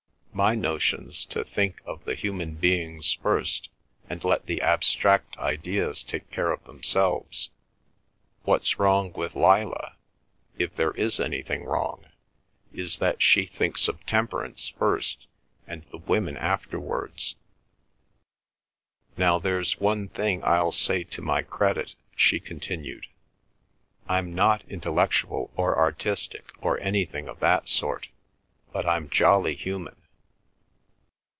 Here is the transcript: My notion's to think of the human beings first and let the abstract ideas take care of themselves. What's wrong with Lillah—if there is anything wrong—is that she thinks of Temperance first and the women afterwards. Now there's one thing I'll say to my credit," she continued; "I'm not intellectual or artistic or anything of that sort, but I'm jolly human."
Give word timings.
My 0.33 0.55
notion's 0.55 1.23
to 1.25 1.43
think 1.43 1.81
of 1.85 2.05
the 2.05 2.15
human 2.15 2.55
beings 2.55 3.13
first 3.21 3.69
and 4.09 4.23
let 4.23 4.45
the 4.45 4.61
abstract 4.61 5.37
ideas 5.37 6.01
take 6.01 6.31
care 6.31 6.51
of 6.51 6.63
themselves. 6.63 7.49
What's 8.43 8.79
wrong 8.79 9.11
with 9.11 9.35
Lillah—if 9.35 10.73
there 10.75 10.93
is 10.93 11.19
anything 11.19 11.65
wrong—is 11.65 12.97
that 12.99 13.21
she 13.21 13.45
thinks 13.45 13.87
of 13.89 14.03
Temperance 14.07 14.69
first 14.69 15.27
and 15.67 15.83
the 15.91 15.97
women 15.97 16.37
afterwards. 16.37 17.35
Now 19.17 19.37
there's 19.37 19.81
one 19.81 20.07
thing 20.07 20.43
I'll 20.45 20.71
say 20.71 21.03
to 21.03 21.21
my 21.21 21.41
credit," 21.43 21.93
she 22.15 22.39
continued; 22.39 23.05
"I'm 24.07 24.33
not 24.33 24.63
intellectual 24.69 25.51
or 25.57 25.77
artistic 25.77 26.51
or 26.61 26.79
anything 26.79 27.27
of 27.27 27.41
that 27.41 27.67
sort, 27.69 28.07
but 28.71 28.87
I'm 28.87 29.07
jolly 29.09 29.55
human." 29.55 29.97